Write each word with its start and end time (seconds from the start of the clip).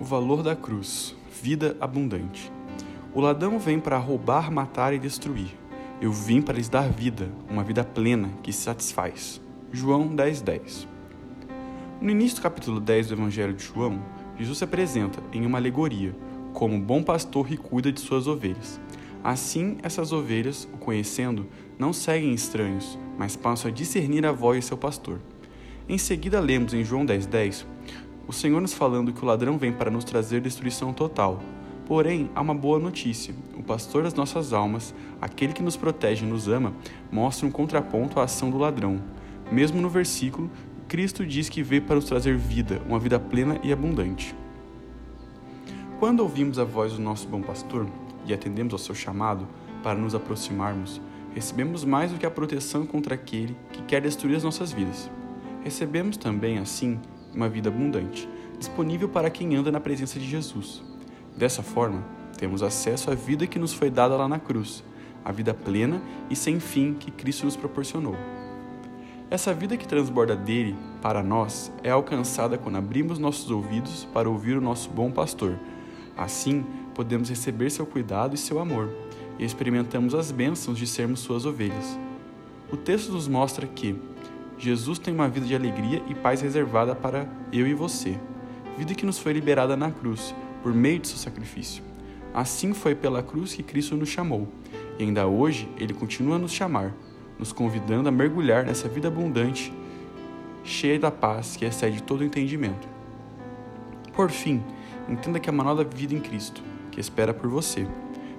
O 0.00 0.04
valor 0.04 0.42
da 0.42 0.56
cruz, 0.56 1.14
vida 1.42 1.76
abundante. 1.78 2.50
O 3.12 3.20
ladrão 3.20 3.58
vem 3.58 3.78
para 3.78 3.98
roubar, 3.98 4.50
matar 4.50 4.94
e 4.94 4.98
destruir. 4.98 5.54
Eu 6.00 6.10
vim 6.10 6.40
para 6.40 6.54
lhes 6.54 6.70
dar 6.70 6.88
vida, 6.88 7.28
uma 7.50 7.62
vida 7.62 7.84
plena 7.84 8.30
que 8.42 8.50
se 8.50 8.62
satisfaz. 8.62 9.42
João 9.70 10.08
10:10. 10.08 10.42
10. 10.42 10.88
No 12.00 12.10
início 12.10 12.38
do 12.38 12.42
capítulo 12.42 12.80
10 12.80 13.08
do 13.08 13.14
Evangelho 13.14 13.52
de 13.52 13.62
João, 13.62 14.02
Jesus 14.38 14.56
se 14.56 14.64
apresenta 14.64 15.22
em 15.34 15.44
uma 15.44 15.58
alegoria 15.58 16.16
como 16.54 16.80
bom 16.80 17.02
pastor 17.02 17.46
que 17.46 17.58
cuida 17.58 17.92
de 17.92 18.00
suas 18.00 18.26
ovelhas. 18.26 18.80
Assim, 19.22 19.76
essas 19.82 20.14
ovelhas, 20.14 20.66
o 20.72 20.78
conhecendo, 20.78 21.46
não 21.78 21.92
seguem 21.92 22.32
estranhos, 22.32 22.98
mas 23.18 23.36
passam 23.36 23.70
a 23.70 23.74
discernir 23.74 24.24
a 24.24 24.32
voz 24.32 24.60
de 24.60 24.64
seu 24.64 24.78
pastor. 24.78 25.20
Em 25.86 25.98
seguida, 25.98 26.40
lemos 26.40 26.72
em 26.72 26.82
João 26.82 27.04
10,10 27.04 27.26
10, 27.26 27.66
o 28.30 28.32
Senhor 28.32 28.60
nos 28.60 28.72
falando 28.72 29.12
que 29.12 29.24
o 29.24 29.26
ladrão 29.26 29.58
vem 29.58 29.72
para 29.72 29.90
nos 29.90 30.04
trazer 30.04 30.40
destruição 30.40 30.92
total. 30.92 31.42
Porém, 31.84 32.30
há 32.32 32.40
uma 32.40 32.54
boa 32.54 32.78
notícia: 32.78 33.34
o 33.58 33.62
pastor 33.62 34.04
das 34.04 34.14
nossas 34.14 34.52
almas, 34.52 34.94
aquele 35.20 35.52
que 35.52 35.64
nos 35.64 35.76
protege 35.76 36.24
e 36.24 36.28
nos 36.28 36.46
ama, 36.46 36.72
mostra 37.10 37.44
um 37.44 37.50
contraponto 37.50 38.20
à 38.20 38.22
ação 38.22 38.48
do 38.48 38.56
ladrão. 38.56 39.00
Mesmo 39.50 39.82
no 39.82 39.90
versículo, 39.90 40.48
Cristo 40.86 41.26
diz 41.26 41.48
que 41.48 41.60
veio 41.60 41.82
para 41.82 41.96
nos 41.96 42.04
trazer 42.04 42.36
vida, 42.36 42.80
uma 42.86 43.00
vida 43.00 43.18
plena 43.18 43.58
e 43.64 43.72
abundante. 43.72 44.32
Quando 45.98 46.20
ouvimos 46.20 46.56
a 46.60 46.64
voz 46.64 46.92
do 46.92 47.02
nosso 47.02 47.26
bom 47.26 47.42
pastor 47.42 47.88
e 48.24 48.32
atendemos 48.32 48.72
ao 48.72 48.78
seu 48.78 48.94
chamado 48.94 49.48
para 49.82 49.98
nos 49.98 50.14
aproximarmos, 50.14 51.00
recebemos 51.34 51.84
mais 51.84 52.12
do 52.12 52.18
que 52.18 52.26
a 52.26 52.30
proteção 52.30 52.86
contra 52.86 53.16
aquele 53.16 53.56
que 53.72 53.82
quer 53.82 54.00
destruir 54.00 54.36
as 54.36 54.44
nossas 54.44 54.70
vidas. 54.70 55.10
Recebemos 55.64 56.16
também, 56.16 56.58
assim, 56.58 57.00
uma 57.34 57.48
vida 57.48 57.68
abundante, 57.68 58.28
disponível 58.58 59.08
para 59.08 59.30
quem 59.30 59.56
anda 59.56 59.72
na 59.72 59.80
presença 59.80 60.18
de 60.18 60.26
Jesus. 60.26 60.82
Dessa 61.36 61.62
forma, 61.62 62.04
temos 62.38 62.62
acesso 62.62 63.10
à 63.10 63.14
vida 63.14 63.46
que 63.46 63.58
nos 63.58 63.72
foi 63.72 63.90
dada 63.90 64.16
lá 64.16 64.28
na 64.28 64.38
cruz, 64.38 64.82
a 65.24 65.32
vida 65.32 65.52
plena 65.52 66.00
e 66.28 66.36
sem 66.36 66.58
fim 66.58 66.94
que 66.94 67.10
Cristo 67.10 67.44
nos 67.44 67.56
proporcionou. 67.56 68.16
Essa 69.30 69.54
vida 69.54 69.76
que 69.76 69.86
transborda 69.86 70.34
dele 70.34 70.74
para 71.00 71.22
nós 71.22 71.70
é 71.84 71.90
alcançada 71.90 72.58
quando 72.58 72.76
abrimos 72.76 73.18
nossos 73.18 73.48
ouvidos 73.50 74.04
para 74.12 74.28
ouvir 74.28 74.56
o 74.56 74.60
nosso 74.60 74.90
bom 74.90 75.10
pastor. 75.10 75.56
Assim, 76.16 76.64
podemos 76.94 77.30
receber 77.30 77.70
seu 77.70 77.86
cuidado 77.86 78.34
e 78.34 78.38
seu 78.38 78.58
amor, 78.58 78.90
e 79.38 79.44
experimentamos 79.44 80.14
as 80.14 80.32
bênçãos 80.32 80.76
de 80.76 80.86
sermos 80.86 81.20
suas 81.20 81.46
ovelhas. 81.46 81.98
O 82.72 82.76
texto 82.76 83.12
nos 83.12 83.28
mostra 83.28 83.66
que, 83.66 83.94
Jesus 84.60 84.98
tem 84.98 85.14
uma 85.14 85.26
vida 85.26 85.46
de 85.46 85.54
alegria 85.54 86.02
e 86.06 86.14
paz 86.14 86.42
reservada 86.42 86.94
para 86.94 87.26
eu 87.50 87.66
e 87.66 87.72
você, 87.72 88.20
vida 88.76 88.94
que 88.94 89.06
nos 89.06 89.18
foi 89.18 89.32
liberada 89.32 89.74
na 89.74 89.90
cruz, 89.90 90.34
por 90.62 90.74
meio 90.74 90.98
de 90.98 91.08
seu 91.08 91.16
sacrifício. 91.16 91.82
Assim 92.34 92.74
foi 92.74 92.94
pela 92.94 93.22
cruz 93.22 93.54
que 93.54 93.62
Cristo 93.62 93.96
nos 93.96 94.10
chamou, 94.10 94.46
e 94.98 95.02
ainda 95.02 95.26
hoje 95.26 95.66
ele 95.78 95.94
continua 95.94 96.36
a 96.36 96.38
nos 96.38 96.52
chamar, 96.52 96.92
nos 97.38 97.54
convidando 97.54 98.10
a 98.10 98.12
mergulhar 98.12 98.66
nessa 98.66 98.86
vida 98.86 99.08
abundante, 99.08 99.72
cheia 100.62 100.98
da 100.98 101.10
paz 101.10 101.56
que 101.56 101.64
excede 101.64 102.02
todo 102.02 102.22
entendimento. 102.22 102.86
Por 104.12 104.30
fim, 104.30 104.62
entenda 105.08 105.40
que 105.40 105.48
há 105.48 105.52
uma 105.54 105.64
nova 105.64 105.84
vida 105.84 106.14
em 106.14 106.20
Cristo, 106.20 106.62
que 106.92 107.00
espera 107.00 107.32
por 107.32 107.48
você. 107.48 107.86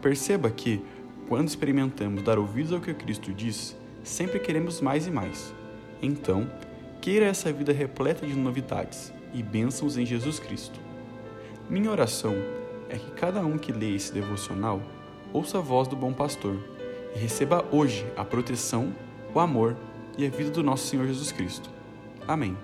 Perceba 0.00 0.48
que, 0.48 0.80
quando 1.28 1.48
experimentamos 1.48 2.22
dar 2.22 2.38
ouvidos 2.38 2.72
ao 2.72 2.80
que 2.80 2.94
Cristo 2.94 3.34
diz, 3.34 3.76
sempre 4.02 4.38
queremos 4.38 4.80
mais 4.80 5.06
e 5.06 5.10
mais. 5.10 5.54
Então, 6.02 6.50
queira 7.00 7.26
essa 7.26 7.52
vida 7.52 7.72
repleta 7.72 8.26
de 8.26 8.34
novidades 8.34 9.12
e 9.32 9.42
bênçãos 9.42 9.96
em 9.96 10.04
Jesus 10.04 10.38
Cristo. 10.38 10.78
Minha 11.68 11.90
oração 11.90 12.34
é 12.88 12.96
que 12.96 13.10
cada 13.12 13.40
um 13.40 13.58
que 13.58 13.72
lê 13.72 13.94
esse 13.94 14.12
devocional 14.12 14.80
ouça 15.32 15.58
a 15.58 15.60
voz 15.60 15.88
do 15.88 15.96
bom 15.96 16.12
pastor 16.12 16.56
e 17.14 17.18
receba 17.18 17.64
hoje 17.72 18.06
a 18.16 18.24
proteção, 18.24 18.94
o 19.34 19.40
amor 19.40 19.76
e 20.16 20.26
a 20.26 20.30
vida 20.30 20.50
do 20.50 20.62
nosso 20.62 20.86
Senhor 20.86 21.06
Jesus 21.06 21.32
Cristo. 21.32 21.68
Amém. 22.26 22.56